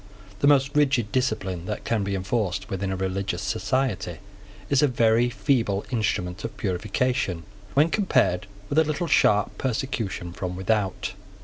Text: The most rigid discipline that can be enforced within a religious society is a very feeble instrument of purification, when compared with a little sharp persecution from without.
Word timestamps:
The 0.39 0.47
most 0.47 0.75
rigid 0.75 1.11
discipline 1.11 1.67
that 1.67 1.83
can 1.85 2.03
be 2.03 2.15
enforced 2.15 2.71
within 2.71 2.91
a 2.91 2.95
religious 2.95 3.43
society 3.43 4.17
is 4.67 4.81
a 4.81 4.87
very 4.87 5.29
feeble 5.29 5.85
instrument 5.91 6.43
of 6.43 6.57
purification, 6.57 7.43
when 7.75 7.91
compared 7.91 8.47
with 8.67 8.79
a 8.79 8.83
little 8.83 9.05
sharp 9.05 9.59
persecution 9.59 10.33
from 10.33 10.55
without. 10.55 11.13